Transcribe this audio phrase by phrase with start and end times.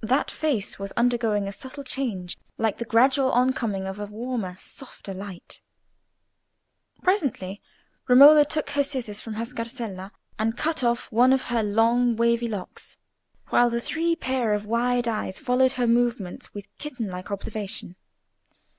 [0.00, 5.12] That face was undergoing a subtle change, like the gradual oncoming of a warmer, softer
[5.12, 5.60] light.
[7.02, 7.60] Presently
[8.08, 12.48] Romola took her scissors from her scarsella, and cut off one of her long wavy
[12.48, 12.96] locks,
[13.50, 17.96] while the three pair of wide eyes followed her movements with kitten like observation.